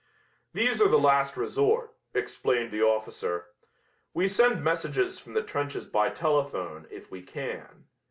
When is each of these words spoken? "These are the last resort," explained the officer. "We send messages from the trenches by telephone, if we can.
"These 0.53 0.81
are 0.81 0.87
the 0.87 0.97
last 0.97 1.37
resort," 1.37 1.93
explained 2.15 2.71
the 2.71 2.81
officer. 2.81 3.49
"We 4.15 4.27
send 4.27 4.63
messages 4.63 5.19
from 5.19 5.33
the 5.35 5.43
trenches 5.43 5.85
by 5.85 6.09
telephone, 6.09 6.87
if 6.89 7.11
we 7.11 7.21
can. 7.21 7.85